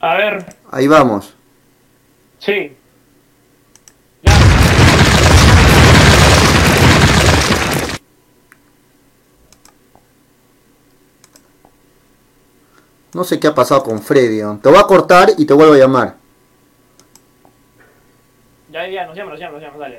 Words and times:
A 0.00 0.14
ver. 0.14 0.56
Ahí 0.70 0.86
vamos. 0.86 1.34
Sí. 2.38 2.76
No 13.14 13.24
sé 13.24 13.40
qué 13.40 13.48
ha 13.48 13.54
pasado 13.54 13.82
con 13.82 14.00
Freddy. 14.00 14.40
Te 14.62 14.68
voy 14.68 14.78
a 14.78 14.84
cortar 14.84 15.30
y 15.36 15.44
te 15.44 15.54
vuelvo 15.54 15.74
a 15.74 15.78
llamar. 15.78 16.14
Ya, 18.70 18.86
ya, 18.86 19.06
nos 19.06 19.16
llama, 19.16 19.30
nos 19.32 19.40
llama, 19.40 19.52
nos 19.54 19.62
llama, 19.62 19.78
dale. 19.78 19.96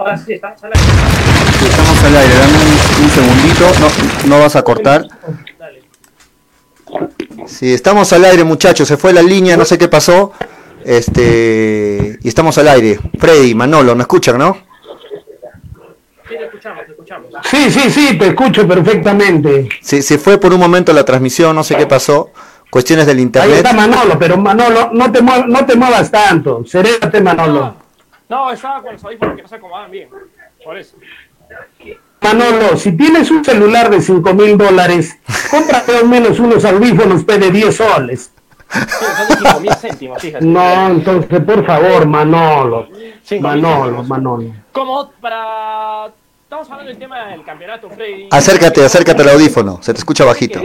Ahora 0.00 0.16
sí, 0.16 0.32
estamos 0.32 0.64
al 0.64 0.72
aire. 0.72 0.86
Sí, 1.58 1.66
estamos 1.66 2.04
al 2.04 2.16
aire, 2.16 2.34
dame 2.34 2.54
un, 2.54 3.04
un 3.04 3.10
segundito. 3.10 3.66
No, 4.24 4.28
no 4.36 4.40
vas 4.42 4.56
a 4.56 4.62
cortar. 4.62 5.06
Dale. 5.58 5.82
Sí, 7.46 7.74
estamos 7.74 8.10
al 8.14 8.24
aire, 8.24 8.42
muchachos. 8.44 8.88
Se 8.88 8.96
fue 8.96 9.12
la 9.12 9.20
línea, 9.20 9.58
no 9.58 9.66
sé 9.66 9.76
qué 9.76 9.88
pasó. 9.88 10.32
Este, 10.82 12.18
y 12.22 12.28
estamos 12.28 12.56
al 12.56 12.68
aire. 12.68 12.98
Freddy, 13.18 13.54
Manolo, 13.54 13.94
¿me 13.94 14.02
escuchan, 14.04 14.38
no? 14.38 14.56
Sí, 16.26 16.34
te 16.38 16.44
escuchamos, 16.46 16.86
te 16.86 16.92
escuchamos. 16.92 17.28
Sí, 17.50 17.70
sí, 17.70 17.90
sí, 17.90 18.18
te 18.18 18.28
escucho 18.28 18.66
perfectamente. 18.66 19.68
Se, 19.82 20.00
se 20.00 20.16
fue 20.16 20.38
por 20.38 20.54
un 20.54 20.60
momento 20.60 20.94
la 20.94 21.04
transmisión, 21.04 21.54
no 21.54 21.62
sé 21.62 21.76
qué 21.76 21.86
pasó. 21.86 22.30
Cuestiones 22.70 23.04
del 23.04 23.16
Ahí 23.18 23.22
internet. 23.24 23.56
está 23.56 23.72
Manolo, 23.74 24.18
pero 24.18 24.38
Manolo, 24.38 24.90
no 24.94 25.12
te, 25.12 25.20
muevas, 25.20 25.46
no 25.46 25.66
te 25.66 25.76
muevas 25.76 26.10
tanto. 26.10 26.64
Serénate, 26.66 27.20
Manolo. 27.20 27.76
No, 28.30 28.52
estaba 28.52 28.80
con 28.80 28.92
los 28.92 29.04
audífonos 29.04 29.34
que 29.34 29.42
no 29.42 29.48
se 29.48 29.56
acomodaban 29.56 29.90
bien. 29.90 30.08
Por 30.64 30.78
eso. 30.78 30.96
Manolo, 32.22 32.76
si 32.76 32.92
tienes 32.96 33.28
un 33.28 33.44
celular 33.44 33.90
de 33.90 34.00
5 34.00 34.34
mil 34.34 34.56
dólares, 34.56 35.18
cómprate 35.50 35.96
al 35.96 36.08
menos 36.08 36.38
unos 36.38 36.64
audífonos 36.64 37.24
P 37.24 37.38
de 37.38 37.50
10 37.50 37.76
soles. 37.76 38.32
Sí, 38.70 38.78
son 38.78 39.28
de 39.28 39.48
5 39.48 39.60
mil 39.60 39.74
céntimos, 39.74 40.22
fíjate. 40.22 40.44
No, 40.46 40.90
entonces, 40.90 41.40
por 41.40 41.66
favor, 41.66 42.06
Manolo. 42.06 42.88
Cinco 43.24 43.48
Manolo. 43.48 44.04
Manolo. 44.04 44.54
Como 44.70 45.10
para... 45.20 46.12
Estamos 46.44 46.70
hablando 46.70 46.90
del 46.90 46.98
tema 46.98 47.26
del 47.26 47.44
campeonato, 47.44 47.90
Freddy. 47.90 48.28
Acércate, 48.30 48.84
acércate 48.84 49.22
al 49.22 49.30
audífono. 49.30 49.82
Se 49.82 49.92
te 49.92 49.98
escucha 49.98 50.24
bajito. 50.24 50.60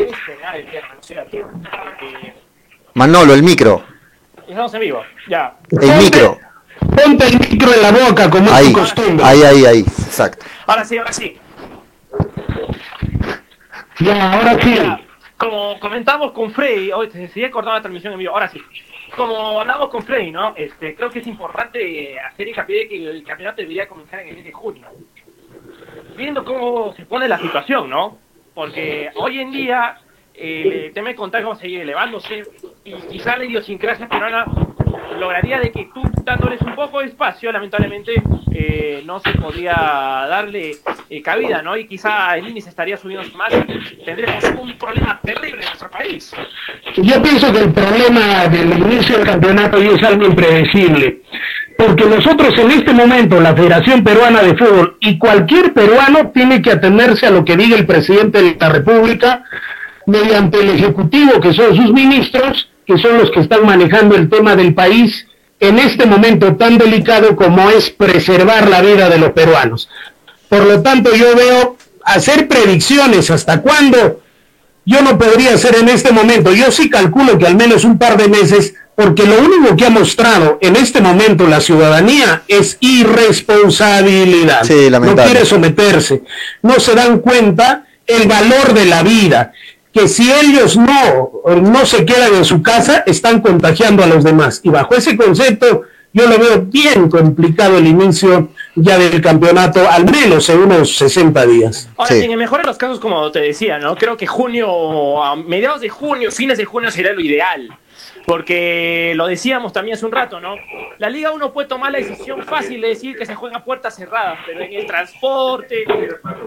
Manolo, 2.94 3.33
el 3.33 3.41
micro. 3.41 3.83
Estamos 4.47 4.72
en 4.75 4.81
vivo, 4.81 5.02
ya. 5.27 5.57
El 5.72 5.97
micro. 5.97 6.38
Ponte 6.95 7.27
el 7.27 7.39
micro 7.39 7.73
en 7.73 7.81
la 7.81 7.91
boca, 7.91 8.29
como 8.29 8.45
es 8.45 8.51
Ahí, 8.53 8.67
tu 8.67 8.79
costumbre. 8.79 9.25
ahí, 9.25 9.41
ahí, 9.43 9.65
ahí. 9.65 9.79
Exacto. 9.79 10.45
Ahora 10.67 10.85
sí, 10.85 10.97
ahora 10.97 11.13
sí. 11.13 11.38
Ya, 13.99 14.33
ahora 14.33 14.59
sí. 14.61 14.77
Como 15.38 15.79
comentamos 15.79 16.31
con 16.31 16.51
Freddy, 16.51 16.91
hoy 16.91 17.09
se 17.11 17.27
sigue 17.29 17.51
cortando 17.51 17.75
la 17.77 17.81
transmisión 17.81 18.13
en 18.13 18.19
vivo, 18.19 18.33
ahora 18.33 18.47
sí. 18.47 18.61
Como 19.16 19.59
hablamos 19.59 19.89
con 19.89 20.03
Freddy, 20.03 20.31
¿no? 20.31 20.53
Este, 20.55 20.95
creo 20.95 21.09
que 21.09 21.19
es 21.19 21.27
importante 21.27 22.19
hacer 22.19 22.47
hincapié 22.47 22.79
de 22.79 22.88
que 22.88 23.09
el 23.09 23.23
campeonato 23.23 23.61
debería 23.61 23.88
comenzar 23.88 24.21
en 24.21 24.29
el 24.29 24.35
mes 24.35 24.45
de 24.45 24.51
junio. 24.51 24.85
Viendo 26.17 26.43
cómo 26.45 26.93
se 26.95 27.05
pone 27.05 27.27
la 27.27 27.38
situación, 27.39 27.89
¿no? 27.89 28.17
Porque 28.53 29.09
hoy 29.16 29.39
en 29.39 29.51
día 29.51 29.97
eh, 30.33 30.85
el 30.88 30.93
tema 30.93 31.09
de 31.09 31.16
contagio 31.16 31.49
va 31.49 31.55
a 31.55 31.57
seguir 31.59 31.81
elevándose 31.81 32.43
y 32.85 32.93
quizá 32.93 33.35
la 33.38 33.45
idiosincrasia 33.45 34.07
peruana 34.07 34.45
lograría 35.19 35.59
de 35.59 35.72
que 35.72 35.89
tú 35.94 36.01
dándoles 36.23 36.61
un 36.61 36.75
poco 36.75 37.00
de 37.00 37.07
espacio, 37.07 37.51
lamentablemente 37.51 38.22
eh, 38.51 39.03
no 39.06 39.19
se 39.19 39.31
podría 39.33 39.73
darle 39.73 40.78
eh, 41.09 41.22
cabida, 41.22 41.61
¿no? 41.61 41.78
Y 41.78 41.88
quizá 41.88 42.38
el 42.38 42.47
índice 42.47 42.69
estaría 42.69 42.97
subiendo 42.97 43.25
más. 43.38 43.53
Tendremos 44.03 44.44
un 44.59 44.78
problema 44.78 45.19
terrible 45.23 45.61
en 45.61 45.66
nuestro 45.66 45.89
país. 45.89 46.33
Yo 46.95 47.22
pienso 47.22 47.51
que 47.51 47.59
el 47.59 47.72
problema 47.72 48.47
del 48.47 48.78
inicio 48.78 49.17
del 49.17 49.28
campeonato 49.28 49.78
es 49.78 50.01
algo 50.03 50.25
impredecible. 50.25 51.22
Porque 51.77 52.06
nosotros 52.06 52.57
en 52.57 52.72
este 52.72 52.94
momento, 52.94 53.39
la 53.41 53.53
Federación 53.53 54.03
Peruana 54.03 54.41
de 54.41 54.56
Fútbol 54.56 54.97
y 55.01 55.17
cualquier 55.17 55.73
peruano 55.73 56.31
tiene 56.31 56.62
que 56.62 56.72
atenerse 56.72 57.27
a 57.27 57.31
lo 57.31 57.44
que 57.44 57.57
diga 57.57 57.77
el 57.77 57.85
presidente 57.85 58.41
de 58.41 58.57
la 58.57 58.69
República 58.69 59.44
mediante 60.07 60.62
el 60.62 60.69
Ejecutivo, 60.69 61.41
que 61.41 61.53
son 61.53 61.75
sus 61.75 61.91
ministros, 61.91 62.69
que 62.85 62.97
son 62.97 63.18
los 63.18 63.31
que 63.31 63.41
están 63.41 63.66
manejando 63.66 64.16
el 64.16 64.29
tema 64.29 64.56
del 64.56 64.73
país 64.73 65.28
en 65.59 65.79
este 65.79 66.06
momento 66.06 66.56
tan 66.56 66.78
delicado 66.78 67.35
como 67.35 67.69
es 67.69 67.90
preservar 67.90 68.69
la 68.69 68.81
vida 68.81 69.09
de 69.09 69.18
los 69.18 69.31
peruanos. 69.31 69.90
Por 70.50 70.66
lo 70.66 70.81
tanto, 70.81 71.16
yo 71.16 71.35
veo 71.35 71.78
hacer 72.03 72.47
predicciones 72.47 73.31
hasta 73.31 73.62
cuándo 73.62 74.22
yo 74.85 75.01
no 75.01 75.18
podría 75.18 75.56
hacer 75.56 75.75
en 75.75 75.90
este 75.90 76.12
momento. 76.12 76.53
Yo 76.53 76.72
sí 76.72 76.90
calculo 76.90 77.38
que 77.38 77.47
al 77.47 77.56
menos 77.56 77.84
un 77.84 77.97
par 77.97 78.18
de 78.18 78.28
meses, 78.28 78.75
porque 78.95 79.24
lo 79.25 79.40
único 79.40 79.75
que 79.75 79.85
ha 79.85 79.90
mostrado 79.90 80.59
en 80.62 80.75
este 80.75 81.01
momento 81.01 81.47
la 81.47 81.59
ciudadanía 81.59 82.44
es 82.47 82.78
irresponsabilidad. 82.79 84.63
Sí, 84.63 84.90
no 84.91 85.16
quiere 85.16 85.45
someterse. 85.45 86.22
No 86.62 86.79
se 86.79 86.94
dan 86.94 87.19
cuenta 87.19 87.85
el 88.06 88.28
valor 88.28 88.74
de 88.74 88.85
la 88.85 89.01
vida. 89.01 89.53
Que 89.95 90.09
si 90.09 90.29
ellos 90.29 90.75
no, 90.75 91.31
no 91.61 91.85
se 91.85 92.06
quedan 92.06 92.35
en 92.35 92.44
su 92.44 92.61
casa, 92.61 93.03
están 93.06 93.39
contagiando 93.39 94.03
a 94.03 94.07
los 94.07 94.25
demás. 94.25 94.59
Y 94.61 94.67
bajo 94.69 94.94
ese 94.94 95.16
concepto, 95.16 95.83
yo 96.11 96.28
lo 96.28 96.38
veo 96.38 96.61
bien 96.63 97.09
complicado 97.09 97.78
el 97.78 97.88
inicio 97.88 98.50
ya 98.75 98.97
del 98.97 99.22
campeonato, 99.22 99.89
al 99.89 100.03
menos 100.03 100.50
en 100.50 100.59
unos 100.59 100.97
60 100.97 101.45
días. 101.45 101.88
Ahora, 101.95 102.13
Sí. 102.13 102.23
en 102.23 102.31
el 102.31 102.38
mejor 102.38 102.59
de 102.59 102.67
los 102.67 102.78
casos, 102.78 103.00
como 103.00 103.31
te 103.31 103.39
decía, 103.39 103.78
¿no? 103.79 103.95
Creo 103.95 104.17
que 104.17 104.28
junio, 104.28 105.23
a 105.23 105.38
mediados 105.38 105.79
de 105.79 105.88
junio, 105.88 106.29
fines 106.29 106.57
de 106.57 106.66
junio 106.66 106.91
sería 106.91 107.13
lo 107.13 107.22
ideal. 107.22 107.69
Porque 108.25 109.13
lo 109.16 109.28
decíamos 109.28 109.72
también 109.73 109.95
hace 109.95 110.06
un 110.06 110.11
rato, 110.11 110.39
¿no? 110.39 110.56
La 110.97 111.09
Liga 111.09 111.31
1 111.31 111.53
puede 111.53 111.67
tomar 111.67 111.91
la 111.91 112.00
decisión 112.00 112.44
fácil 112.44 112.81
de 112.81 112.89
decir 112.89 113.16
que 113.17 113.25
se 113.25 113.35
juega 113.35 113.57
a 113.57 113.63
puertas 113.63 113.95
cerradas, 113.95 114.39
pero 114.45 114.61
en 114.61 114.73
el 114.73 114.85
transporte, 114.85 115.85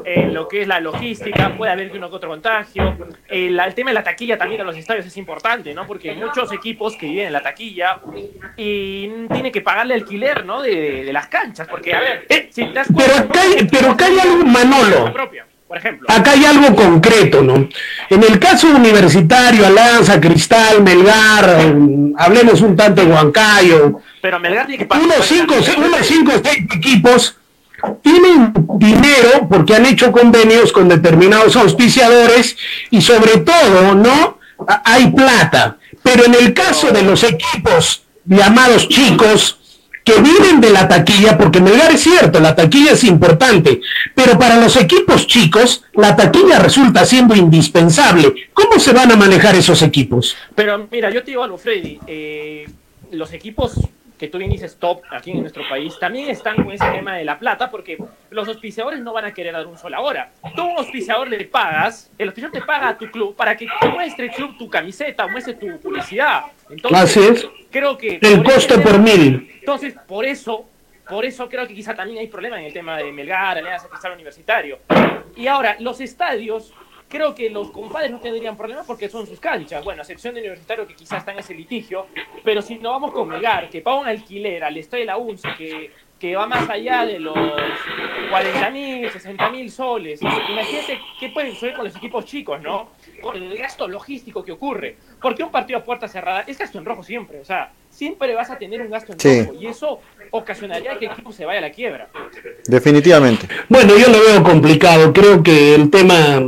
en 0.05 0.35
lo 0.35 0.49
que 0.49 0.63
es 0.63 0.69
la 0.69 0.81
logística, 0.81 1.55
puede 1.57 1.73
haber 1.73 1.91
uno 1.95 2.09
que 2.11 2.17
otro 2.17 2.31
contagio. 2.31 2.97
El, 3.29 3.59
el 3.59 3.75
tema 3.75 3.91
de 3.91 3.95
la 3.95 4.03
taquilla 4.05 4.37
también 4.39 4.59
de 4.59 4.65
los 4.65 4.77
estadios 4.77 5.07
es 5.07 5.17
importante, 5.17 5.73
¿no? 5.75 5.87
Porque 5.87 6.11
hay 6.11 6.17
muchos 6.17 6.51
equipos 6.53 6.97
que 6.97 7.07
viven 7.07 7.27
en 7.29 7.33
la 7.33 7.43
taquilla 7.43 8.01
y 8.57 9.09
tienen 9.33 9.53
que 9.53 9.61
pagarle 9.61 9.95
alquiler, 9.95 10.45
¿no? 10.45 10.63
De, 10.63 10.75
de- 10.75 11.05
de 11.05 11.13
las 11.13 11.29
canchas, 11.29 11.67
porque, 11.69 11.95
a 11.95 12.01
ver, 12.01 12.27
Eh, 12.29 12.49
si 12.51 12.65
te 12.67 12.73
das 12.73 12.89
pero 12.97 13.13
cuenta, 13.13 13.23
acá 13.23 13.41
hay- 13.43 13.69
pero 13.71 13.91
acá 13.93 14.07
hay 14.07 14.19
algo, 14.19 14.45
Manolo. 14.45 15.13
propia, 15.13 15.47
por 15.69 15.77
ejemplo. 15.77 16.09
Acá 16.11 16.33
hay 16.33 16.47
algo 16.47 16.75
concreto, 16.75 17.43
¿no? 17.43 17.69
En 18.09 18.23
el 18.23 18.39
caso 18.39 18.69
universitario, 18.69 19.67
Alianza, 19.67 20.19
Cristal, 20.19 20.83
Melgar, 20.83 21.75
hablemos 22.17 22.63
un 22.63 22.75
tanto 22.75 23.05
de 23.05 23.13
Huancayo, 23.13 24.01
Pero 24.23 24.41
Melgar 24.41 24.67
tiene 24.67 24.89
que 24.89 24.97
unos 24.97 25.27
cinco, 25.27 25.55
unos 25.77 26.07
cinco 26.07 26.33
seis 26.43 26.65
equipos 26.75 27.37
tienen 28.03 28.53
dinero 28.77 29.47
porque 29.49 29.77
han 29.77 29.87
hecho 29.87 30.11
convenios 30.11 30.73
con 30.73 30.89
determinados 30.89 31.55
auspiciadores 31.55 32.57
y 32.91 33.01
sobre 33.01 33.39
todo, 33.39 33.95
¿no? 33.95 34.39
Hay 34.85 35.11
plata. 35.13 35.77
Pero 36.03 36.25
en 36.25 36.35
el 36.35 36.55
caso 36.55 36.91
de 36.91 37.03
los 37.03 37.23
equipos 37.23 38.03
llamados 38.25 38.89
chicos, 38.89 39.58
que 40.09 40.21
viven 40.23 40.61
de 40.61 40.71
la 40.71 40.89
taquilla, 40.89 41.37
porque 41.37 41.61
Melgar 41.61 41.93
es 41.93 42.01
cierto, 42.03 42.41
la 42.41 42.55
taquilla 42.55 42.93
es 42.93 43.05
importante, 43.05 43.81
pero 44.15 44.39
para 44.39 44.59
los 44.59 44.77
equipos 44.77 45.27
chicos, 45.27 45.85
la 45.95 46.17
taquilla 46.17 46.59
resulta 46.59 47.05
siendo 47.05 47.37
indispensable. 47.37 48.49
¿Cómo 48.55 48.79
se 48.79 48.93
van 48.93 49.13
a 49.13 49.17
manejar 49.17 49.55
esos 49.55 49.83
equipos? 49.83 50.35
Pero 50.55 50.89
mira, 50.91 51.11
yo 51.11 51.23
te 51.23 51.33
digo 51.33 51.43
algo, 51.45 51.59
Freddy. 51.59 51.99
eh, 52.07 52.67
los 53.11 53.33
equipos 53.33 53.73
que 54.19 54.29
tú 54.29 54.39
bien 54.39 54.51
dices 54.51 54.77
top 54.79 55.01
aquí 55.11 55.31
en 55.31 55.41
nuestro 55.41 55.63
país 55.69 55.97
también 55.99 56.29
están 56.29 56.57
con 56.57 56.73
ese 56.73 56.85
tema 56.91 57.17
de 57.17 57.25
la 57.25 57.39
plata 57.39 57.71
porque 57.71 57.97
los 58.31 58.49
auspiciadores 58.49 59.01
no 59.01 59.13
van 59.13 59.25
a 59.27 59.33
querer 59.33 59.53
dar 59.53 59.67
un 59.67 59.79
sol 59.79 59.95
ahora. 59.95 60.33
Tú 60.57 60.63
auspiciador 60.77 61.29
le 61.29 61.45
pagas, 61.45 62.11
el 62.19 62.29
auspiciador 62.29 62.59
te 62.61 62.67
paga 62.67 62.89
a 62.89 62.99
tu 62.99 63.11
club 63.11 63.37
para 63.37 63.57
que 63.57 63.67
muestre 63.93 64.27
el 64.27 64.33
club 64.33 64.59
tu 64.59 64.69
camiseta, 64.69 65.27
muestre 65.29 65.55
tu 65.55 65.79
publicidad. 65.81 66.43
Entonces, 66.69 67.01
Así 67.01 67.21
es. 67.21 67.49
creo 67.71 67.97
que... 67.97 68.19
El 68.21 68.43
coste 68.43 68.75
tema- 68.75 68.83
por 68.85 68.99
mil. 68.99 69.51
Entonces, 69.61 69.95
por 70.07 70.25
eso, 70.25 70.67
por 71.09 71.25
eso 71.25 71.49
creo 71.49 71.67
que 71.67 71.75
quizá 71.75 71.95
también 71.95 72.19
hay 72.19 72.27
problema 72.27 72.59
en 72.59 72.67
el 72.67 72.73
tema 72.73 72.97
de 72.97 73.13
Melgar, 73.13 73.59
Alianza 73.59 73.89
Cristal 73.89 74.13
Universitario. 74.13 74.79
Y 75.37 75.47
ahora, 75.47 75.77
los 75.79 76.01
estadios, 76.01 76.75
creo 77.09 77.35
que 77.35 77.51
los 77.51 77.71
compadres 77.71 78.11
no 78.11 78.21
tendrían 78.21 78.57
problema 78.57 78.83
porque 78.87 79.09
son 79.09 79.27
sus 79.27 79.41
canchas. 79.41 79.85
Bueno, 79.85 80.01
a 80.01 80.03
excepción 80.03 80.35
de 80.35 80.41
Universitario 80.41 80.87
que 80.87 80.95
quizá 80.95 81.19
está 81.19 81.33
en 81.33 81.41
ese 81.41 81.55
litigio. 81.55 82.07
Pero 82.45 82.63
si 82.63 82.79
no 82.79 82.91
vamos 82.91 83.13
con 83.13 83.29
Melgar, 83.29 83.69
que 83.71 83.81
paga 83.81 84.01
un 84.01 84.07
alquiler 84.07 84.65
al 84.65 84.77
estadio 84.77 85.03
de 85.03 85.07
la 85.07 85.17
UNCE, 85.17 85.49
que 85.57 85.91
que 86.19 86.35
va 86.35 86.47
más 86.47 86.69
allá 86.69 87.07
de 87.07 87.21
los 87.21 87.35
40 88.31 88.71
mil, 88.71 89.11
60 89.11 89.51
mil 89.51 89.71
soles. 89.71 90.21
Imagínate 90.21 91.01
qué 91.21 91.29
puede 91.29 91.53
suceder 91.53 91.77
con 91.77 91.85
los 91.85 91.95
equipos 91.97 92.25
chicos, 92.25 92.61
¿no? 92.61 92.91
Con 93.23 93.37
el 93.37 93.57
gasto 93.57 93.87
logístico 93.87 94.45
que 94.45 94.53
ocurre. 94.53 94.97
Porque 95.21 95.45
un 95.45 95.51
partido 95.51 95.79
a 95.79 95.85
puerta 95.85 96.09
cerrada 96.09 96.41
es 96.47 96.59
gasto 96.59 96.79
en 96.79 96.85
rojo 96.85 97.03
siempre. 97.03 97.41
O 97.41 97.45
sea, 97.45 97.73
siempre 97.89 98.35
vas 98.35 98.51
a 98.51 98.59
tener 98.59 98.83
un 98.83 98.91
gasto 98.91 99.13
en 99.13 99.47
rojo. 99.47 99.59
Y 99.61 99.67
eso 99.67 100.01
ocasionaría 100.31 100.99
que 100.99 101.07
el 101.07 101.13
equipo 101.13 101.33
se 101.33 101.45
vaya 101.45 101.59
a 101.59 101.63
la 101.63 101.71
quiebra. 101.71 102.09
Definitivamente. 102.67 103.47
Bueno, 103.69 103.97
yo 103.97 104.09
lo 104.09 104.21
veo 104.21 104.43
complicado. 104.43 105.13
Creo 105.13 105.43
que 105.43 105.77
el 105.77 105.89
tema 105.89 106.41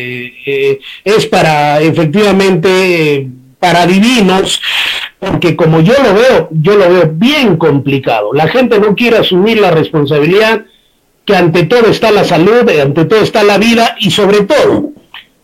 eh, 0.00 0.32
eh, 0.46 0.80
es 1.04 1.26
para 1.26 1.80
efectivamente 1.80 3.28
para 3.58 3.86
divinos, 3.86 4.60
porque 5.18 5.54
como 5.54 5.80
yo 5.80 5.92
lo 6.02 6.14
veo, 6.14 6.48
yo 6.50 6.76
lo 6.76 6.88
veo 6.88 7.10
bien 7.12 7.56
complicado. 7.56 8.32
La 8.32 8.48
gente 8.48 8.80
no 8.80 8.94
quiere 8.94 9.18
asumir 9.18 9.60
la 9.60 9.70
responsabilidad 9.70 10.64
que 11.26 11.36
ante 11.36 11.64
todo 11.64 11.86
está 11.90 12.10
la 12.10 12.24
salud, 12.24 12.68
ante 12.68 13.04
todo 13.04 13.20
está 13.20 13.42
la 13.42 13.58
vida 13.58 13.96
y 14.00 14.10
sobre 14.10 14.42
todo, 14.42 14.90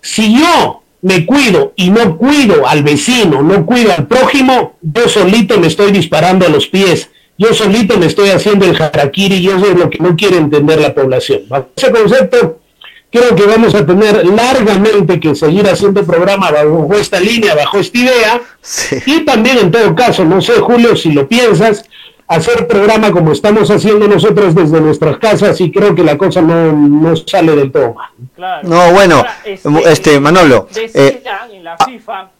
si 0.01 0.41
yo 0.41 0.83
me 1.03 1.27
cuido 1.27 1.75
y 1.77 1.91
no 1.91 2.17
cuido 2.17 2.67
al 2.67 2.83
vecino, 2.83 3.43
no 3.43 3.67
cuido 3.67 3.93
al 3.93 4.07
prójimo, 4.07 4.77
yo 4.81 5.09
solito 5.09 5.61
me 5.61 5.67
estoy 5.67 5.93
disparando 5.93 6.47
a 6.47 6.49
los 6.49 6.67
pies. 6.67 7.11
Yo 7.39 7.53
solito 7.53 7.99
me 7.99 8.07
estoy 8.07 8.31
haciendo 8.31 8.65
el 8.65 8.81
harakiri 8.81 9.37
y 9.37 9.49
eso 9.49 9.67
es 9.67 9.79
lo 9.79 9.91
que 9.91 9.99
no 9.99 10.17
quiere 10.17 10.39
entender 10.39 10.81
la 10.81 10.95
población. 10.95 11.43
Ese 11.77 11.91
concepto 11.91 12.61
creo 13.11 13.35
que 13.35 13.45
vamos 13.47 13.75
a 13.75 13.85
tener 13.85 14.25
largamente 14.27 15.21
que 15.21 15.35
seguir 15.35 15.69
haciendo 15.69 16.05
programa 16.05 16.51
bajo 16.51 16.95
esta 16.95 17.21
línea, 17.21 17.55
bajo 17.55 17.79
esta 17.79 17.99
idea. 17.99 18.41
Y 19.07 19.25
también 19.25 19.59
en 19.59 19.71
todo 19.71 19.95
caso, 19.95 20.25
no 20.25 20.41
sé, 20.41 20.55
Julio, 20.55 20.97
si 20.97 21.13
lo 21.13 21.27
piensas, 21.29 21.85
hacer 22.29 22.67
programa 22.67 23.13
como 23.13 23.33
estamos 23.33 23.71
haciendo 23.71 24.09
nosotros 24.09 24.55
desde 24.55 24.81
nuestras 24.81 25.19
casas 25.19 25.61
y 25.61 25.71
creo 25.71 25.95
que 25.95 26.03
la 26.03 26.19
cosa 26.19 26.43
no, 26.43 26.73
no 26.73 27.17
sale 27.17 27.55
del 27.55 27.71
todo 27.71 27.95
mal. 27.95 28.63
No, 28.63 28.93
bueno, 28.93 29.25
este, 29.45 29.93
este, 29.93 30.21
Manolo. 30.21 30.69
Eh, 30.75 31.23
en 31.53 31.65
la 31.65 31.77
FIFA. 31.79 32.31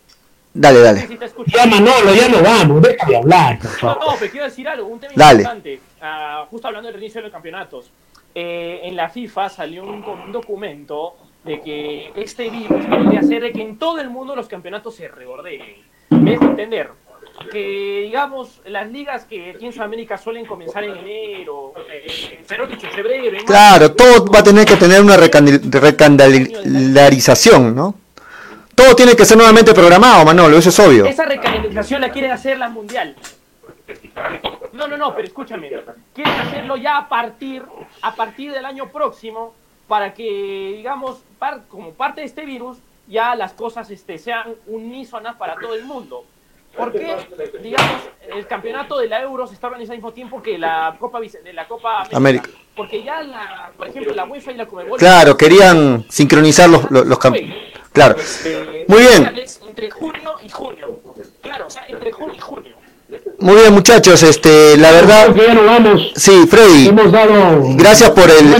Dale, 0.53 0.81
dale. 0.81 1.09
ya 1.47 1.67
Manolo, 1.67 2.15
ya 2.15 2.29
no 2.29 2.43
vamos, 2.43 2.83
deja 2.83 3.07
de 3.07 3.17
hablar. 3.17 3.59
No, 3.83 3.95
no, 3.95 4.17
pero 4.19 4.31
quiero 4.31 4.47
decir 4.47 4.67
algo, 4.67 4.87
un 4.87 4.99
tema 4.99 5.13
importante. 5.13 5.81
Uh, 6.01 6.47
justo 6.47 6.67
hablando 6.67 6.91
del 6.91 7.01
inicio 7.01 7.21
de 7.21 7.25
los 7.25 7.33
campeonatos. 7.33 7.91
Eh, 8.39 8.81
en 8.83 8.97
la 8.97 9.09
FIFA 9.09 9.49
salió 9.49 9.83
un, 9.83 10.05
documento 10.31 11.17
de 11.43 11.63
que 11.63 12.13
este 12.17 12.51
virus 12.51 12.85
podría 12.85 13.21
hacer 13.21 13.41
de 13.41 13.51
que 13.51 13.63
en 13.63 13.79
todo 13.79 13.99
el 13.99 14.11
mundo 14.11 14.37
los 14.37 14.47
campeonatos 14.47 14.95
se 14.95 15.09
rebordeen. 15.09 15.63
Es 16.11 16.43
entender 16.43 16.91
que, 17.51 18.03
digamos, 18.05 18.61
las 18.67 18.93
ligas 18.93 19.25
que 19.25 19.53
aquí 19.53 19.65
en 19.65 19.73
Sudamérica 19.73 20.19
suelen 20.19 20.45
comenzar 20.45 20.85
en 20.85 20.99
enero, 20.99 21.73
eh, 21.91 22.45
pero 22.47 22.67
dicho, 22.67 22.87
febrero. 22.89 23.39
claro, 23.47 23.95
todo 23.95 24.27
va 24.27 24.41
a 24.41 24.45
tener 24.45 24.67
que 24.67 24.77
tener 24.77 25.01
una 25.01 25.17
recandalarización, 25.17 27.75
¿no? 27.75 27.95
Todo 28.75 28.95
tiene 28.95 29.17
que 29.17 29.25
ser 29.25 29.39
nuevamente 29.39 29.73
programado, 29.73 30.27
Manolo, 30.27 30.59
eso 30.59 30.69
es 30.69 30.79
obvio. 30.79 31.07
Esa 31.07 31.25
recandalización 31.25 32.03
la 32.03 32.11
quieren 32.11 32.33
hacer 32.33 32.59
la 32.59 32.69
mundial. 32.69 33.17
No, 34.77 34.87
no, 34.87 34.97
no, 34.97 35.15
pero 35.15 35.27
escúchame. 35.27 35.71
Quieren 36.15 36.41
hacerlo 36.41 36.77
ya 36.77 36.99
a 36.99 37.09
partir, 37.09 37.65
a 38.03 38.15
partir 38.15 38.53
del 38.53 38.65
año 38.65 38.89
próximo 38.89 39.55
para 39.89 40.13
que, 40.15 40.75
digamos, 40.77 41.23
como 41.69 41.93
parte 41.93 42.21
de 42.21 42.27
este 42.27 42.45
virus, 42.45 42.79
ya 43.09 43.35
las 43.35 43.53
cosas 43.53 43.91
este, 43.91 44.19
sean 44.19 44.55
unísonas 44.67 45.37
para 45.37 45.55
todo 45.55 45.75
el 45.75 45.85
mundo. 45.85 46.25
Porque, 46.77 47.17
digamos, 47.63 48.03
el 48.35 48.47
campeonato 48.47 48.99
de 48.99 49.09
la 49.09 49.23
Euro 49.23 49.47
se 49.47 49.55
está 49.55 49.69
organizando 49.69 49.95
al 49.95 49.99
mismo 49.99 50.13
tiempo 50.13 50.43
que 50.43 50.59
la 50.59 50.95
Copa 50.99 51.21
de 51.21 51.53
la 51.55 51.67
Copa 51.67 52.07
América. 52.13 52.51
Porque 52.75 53.03
ya, 53.03 53.23
la, 53.23 53.73
por 53.77 53.89
ejemplo, 53.89 54.13
la 54.15 54.27
UEFA 54.27 54.53
y 54.53 54.57
la 54.57 54.67
Comebol... 54.67 54.99
Claro, 54.99 55.39
querían 55.39 56.05
sincronizar 56.11 56.69
los, 56.69 56.91
los, 56.91 57.19
campeonatos. 57.19 57.63
Claro. 57.93 58.17
Este, 58.19 58.85
Muy 58.89 58.99
bien. 58.99 59.35
Entre 59.67 59.91
junio 59.91 60.35
y 60.43 60.51
junio. 60.51 61.01
Claro, 61.41 61.67
o 61.67 61.71
sea, 61.71 61.87
entre 61.89 62.13
junio 62.13 62.35
y 62.35 62.41
junio. 62.41 62.76
Muy 63.39 63.55
bien, 63.55 63.75
muchachos, 63.75 64.23
este, 64.23 64.79
la 64.79 64.93
verdad. 64.93 65.35
Sí, 66.17 66.47
Freddy. 66.49 66.91
gracias 67.77 68.11
por 68.11 68.31
el, 68.31 68.55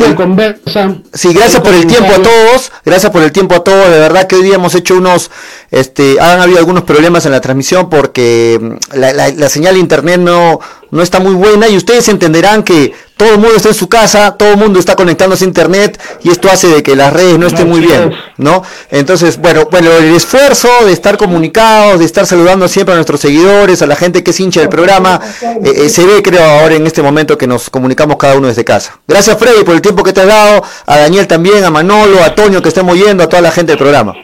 Sí, 1.15 1.33
gracias 1.33 1.63
por 1.63 1.75
el 1.75 1.87
tiempo 1.87 2.13
a 2.13 2.23
todos. 2.23 2.73
Gracias 2.85 3.11
por 3.11 3.23
el 3.23 3.33
tiempo 3.33 3.55
a 3.55 3.65
todos. 3.65 3.91
De 3.91 3.99
verdad 3.99 4.27
que 4.27 4.37
hoy 4.37 4.43
día 4.43 4.57
hemos 4.57 4.75
hecho 4.75 4.97
unos, 4.97 5.31
este, 5.71 6.21
han 6.21 6.41
habido 6.41 6.59
algunos 6.59 6.85
problemas 6.85 7.25
en 7.25 7.33
la 7.33 7.41
transmisión 7.41 7.89
porque 7.89 8.59
mm, 8.61 8.99
la, 8.99 9.13
la 9.13 9.49
señal 9.49 9.75
de 9.75 9.81
internet 9.81 10.21
no, 10.21 10.61
no 10.91 11.03
está 11.03 11.19
muy 11.19 11.35
buena 11.35 11.69
y 11.69 11.77
ustedes 11.77 12.09
entenderán 12.09 12.63
que 12.63 12.95
todo 13.17 13.31
el 13.31 13.39
mundo 13.39 13.57
está 13.57 13.71
en 13.71 13.75
su 13.75 13.89
casa, 13.89 14.33
todo 14.33 14.51
el 14.51 14.57
mundo 14.59 14.79
está 14.79 14.95
conectándose 14.95 15.45
a 15.45 15.49
internet 15.49 16.01
y 16.23 16.31
esto 16.31 16.51
hace 16.51 16.69
de 16.69 16.83
que 16.83 16.95
las 16.95 17.13
redes 17.13 17.39
no 17.39 17.47
estén 17.47 17.69
muy 17.69 17.81
bien, 17.81 18.13
¿no? 18.37 18.63
Entonces, 18.91 19.39
bueno, 19.39 19.69
bueno, 19.71 19.91
el 19.93 20.15
esfuerzo 20.15 20.69
de 20.85 20.93
estar 20.93 21.17
comunicados, 21.17 21.99
de 21.99 22.05
estar 22.05 22.27
saludando 22.27 22.69
siempre 22.69 22.93
a 22.93 22.97
nuestros 22.97 23.21
seguidores, 23.21 23.81
a 23.81 23.87
la 23.87 23.97
gente 23.97 24.23
que 24.23 24.33
es 24.33 24.41
hincha 24.41 24.61
del 24.61 24.69
programa, 24.69 25.19
eh, 25.43 25.73
eh, 25.77 25.89
se 25.89 26.05
ve 26.05 26.23
creo 26.23 26.45
ahora 26.45 26.75
en 26.75 26.87
este 26.87 27.01
momento 27.01 27.39
que 27.39 27.47
nos 27.47 27.71
comunicamos 27.71 28.17
cada 28.19 28.37
uno 28.37 28.49
desde 28.49 28.65
casa. 28.65 28.99
Gracias 29.09 29.39
Freddy 29.39 29.65
por 29.65 29.75
el 29.75 29.81
tiempo 29.81 30.03
que 30.03 30.13
te 30.13 30.21
has 30.21 30.27
dado, 30.27 30.63
a 30.85 30.99
Daniel 30.99 31.27
también, 31.27 31.65
a 31.65 31.71
Manolo, 31.71 32.23
a 32.23 32.35
Toño 32.35 32.61
que 32.61 32.69
estemos 32.69 32.97
yendo, 32.97 33.25
a 33.25 33.29
toda 33.29 33.41
la 33.41 33.51
gente 33.51 33.73
del 33.73 33.79
programa 33.79 34.15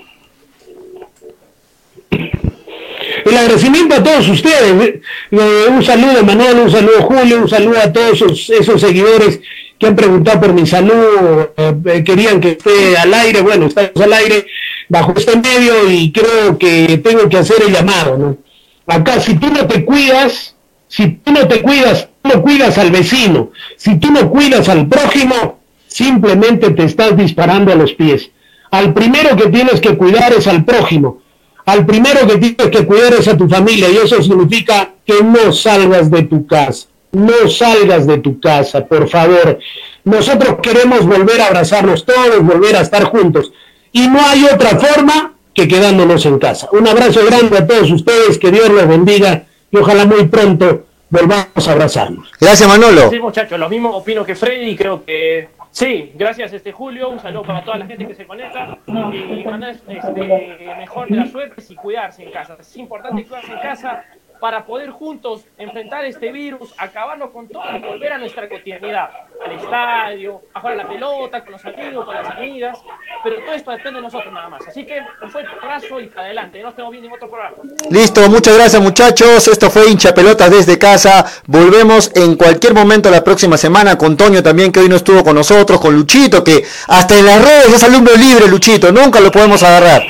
el 3.24 3.36
agradecimiento 3.36 3.94
a 3.94 4.02
todos 4.02 4.28
ustedes. 4.28 5.00
Eh, 5.30 5.66
un 5.68 5.82
saludo 5.82 6.24
Manuel, 6.24 6.60
un 6.60 6.70
saludo 6.70 7.02
Julio, 7.02 7.38
un 7.42 7.48
saludo 7.48 7.78
a 7.78 7.92
todos 7.92 8.22
esos, 8.50 8.80
seguidores 8.80 9.40
que 9.78 9.86
han 9.86 9.96
preguntado 9.96 10.40
por 10.40 10.52
mi 10.52 10.66
salud, 10.66 11.48
eh, 11.56 11.74
eh, 11.86 12.04
querían 12.04 12.40
que 12.40 12.52
esté 12.52 12.96
al 12.96 13.12
aire, 13.14 13.40
bueno, 13.40 13.66
estamos 13.66 14.00
al 14.00 14.12
aire 14.12 14.46
bajo 14.88 15.14
este 15.16 15.36
medio 15.36 15.90
y 15.90 16.12
creo 16.12 16.56
que 16.58 17.00
tengo 17.02 17.28
que 17.28 17.38
hacer 17.38 17.56
el 17.66 17.72
llamado, 17.72 18.16
¿no? 18.16 18.38
Acá, 18.86 19.20
si 19.20 19.34
tú 19.36 19.48
no 19.48 19.66
te 19.66 19.84
cuidas, 19.84 20.54
si 20.88 21.08
tú 21.08 21.32
no 21.32 21.48
te 21.48 21.62
cuidas, 21.62 22.08
tú 22.20 22.30
no 22.30 22.42
cuidas 22.42 22.78
al 22.78 22.90
vecino, 22.90 23.50
si 23.76 23.98
tú 23.98 24.10
no 24.10 24.28
cuidas 24.30 24.68
al 24.68 24.88
prójimo, 24.88 25.60
simplemente 25.86 26.70
te 26.70 26.84
estás 26.84 27.16
disparando 27.16 27.72
a 27.72 27.76
los 27.76 27.92
pies. 27.92 28.30
Al 28.70 28.92
primero 28.92 29.36
que 29.36 29.48
tienes 29.48 29.80
que 29.80 29.96
cuidar 29.96 30.32
es 30.32 30.46
al 30.46 30.64
prójimo 30.64 31.21
al 31.64 31.86
primero 31.86 32.26
que 32.26 32.38
tienes 32.38 32.68
que 32.68 32.86
cuidar 32.86 33.14
es 33.14 33.28
a 33.28 33.36
tu 33.36 33.48
familia 33.48 33.88
y 33.88 33.96
eso 33.96 34.22
significa 34.22 34.90
que 35.04 35.22
no 35.22 35.52
salgas 35.52 36.10
de 36.10 36.22
tu 36.22 36.46
casa. 36.46 36.88
No 37.12 37.48
salgas 37.48 38.06
de 38.06 38.18
tu 38.18 38.40
casa, 38.40 38.86
por 38.86 39.08
favor. 39.08 39.58
Nosotros 40.04 40.56
queremos 40.62 41.06
volver 41.06 41.40
a 41.42 41.48
abrazarnos 41.48 42.06
todos, 42.06 42.42
volver 42.42 42.76
a 42.76 42.80
estar 42.80 43.04
juntos. 43.04 43.52
Y 43.92 44.08
no 44.08 44.18
hay 44.20 44.44
otra 44.46 44.70
forma 44.78 45.34
que 45.54 45.68
quedándonos 45.68 46.24
en 46.24 46.38
casa. 46.38 46.68
Un 46.72 46.88
abrazo 46.88 47.20
grande 47.26 47.58
a 47.58 47.66
todos 47.66 47.90
ustedes, 47.90 48.38
que 48.38 48.50
Dios 48.50 48.70
los 48.70 48.88
bendiga 48.88 49.44
y 49.70 49.76
ojalá 49.76 50.06
muy 50.06 50.26
pronto 50.26 50.86
volvamos 51.10 51.68
a 51.68 51.72
abrazarnos. 51.72 52.28
Gracias 52.40 52.68
Manolo. 52.68 53.10
Sí 53.10 53.20
muchachos, 53.20 53.58
lo 53.58 53.68
mismo 53.68 53.90
opino 53.90 54.24
que 54.24 54.34
Freddy, 54.34 54.74
creo 54.74 55.04
que 55.04 55.48
Sí, 55.72 56.12
gracias 56.14 56.52
este 56.52 56.70
Julio, 56.70 57.08
un 57.08 57.18
saludo 57.18 57.44
para 57.44 57.64
toda 57.64 57.78
la 57.78 57.86
gente 57.86 58.06
que 58.06 58.14
se 58.14 58.26
conecta. 58.26 58.78
Y 58.86 59.42
mandar 59.44 59.70
este, 59.70 60.74
mejor 60.78 61.08
de 61.08 61.16
las 61.16 61.30
suertes 61.30 61.70
y 61.70 61.74
cuidarse 61.74 62.24
en 62.24 62.30
casa. 62.30 62.58
Es 62.60 62.76
importante 62.76 63.24
cuidarse 63.24 63.52
en 63.52 63.58
casa 63.58 64.04
para 64.42 64.66
poder 64.66 64.90
juntos 64.90 65.42
enfrentar 65.56 66.04
este 66.04 66.32
virus, 66.32 66.74
acabarlo 66.76 67.32
con 67.32 67.46
todo 67.46 67.62
y 67.76 67.78
volver 67.78 68.14
a 68.14 68.18
nuestra 68.18 68.48
cotidianidad, 68.48 69.08
al 69.46 69.52
estadio, 69.52 70.42
a 70.52 70.58
jugar 70.58 70.78
la 70.78 70.88
pelota, 70.88 71.44
con 71.44 71.52
los 71.52 71.64
amigos, 71.64 72.04
con 72.04 72.12
las 72.12 72.28
amigas, 72.28 72.76
pero 73.22 73.36
todo 73.36 73.54
esto 73.54 73.70
depende 73.70 74.00
de 74.00 74.02
nosotros 74.02 74.34
nada 74.34 74.48
más. 74.48 74.66
Así 74.66 74.84
que 74.84 75.00
un 75.22 75.30
fuerte 75.30 75.52
abrazo 75.62 76.00
y 76.00 76.10
adelante, 76.16 76.60
nos 76.60 76.74
vemos 76.74 76.90
bien 76.90 77.04
en 77.04 77.12
otro 77.12 77.30
programa. 77.30 77.56
Listo, 77.88 78.28
muchas 78.28 78.56
gracias 78.56 78.82
muchachos, 78.82 79.46
esto 79.46 79.70
fue 79.70 79.88
hincha 79.88 80.12
pelotas 80.12 80.50
desde 80.50 80.76
casa, 80.76 81.24
volvemos 81.46 82.10
en 82.16 82.34
cualquier 82.34 82.74
momento 82.74 83.12
la 83.12 83.22
próxima 83.22 83.56
semana 83.56 83.96
con 83.96 84.16
Toño 84.16 84.42
también 84.42 84.72
que 84.72 84.80
hoy 84.80 84.88
no 84.88 84.96
estuvo 84.96 85.22
con 85.22 85.36
nosotros, 85.36 85.80
con 85.80 85.94
Luchito, 85.94 86.42
que 86.42 86.64
hasta 86.88 87.16
en 87.16 87.26
las 87.26 87.44
redes 87.44 87.74
es 87.74 87.84
alumno 87.84 88.10
libre 88.16 88.48
Luchito, 88.48 88.90
nunca 88.90 89.20
lo 89.20 89.30
podemos 89.30 89.62
agarrar. 89.62 90.02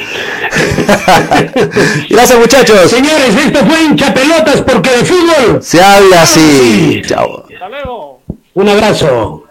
Gracias, 2.11 2.39
muchachos. 2.39 2.91
Señores, 2.91 3.35
esto 3.37 3.61
fue 3.67 3.83
hincha 3.83 4.13
pelotas 4.13 4.63
porque 4.63 4.91
de 4.91 5.05
fútbol 5.05 5.63
se 5.63 5.83
habla 5.83 6.23
así. 6.23 7.03
Chao. 7.07 7.45
Hasta 7.53 7.69
luego. 7.69 8.23
Un 8.55 8.69
abrazo. 8.69 9.45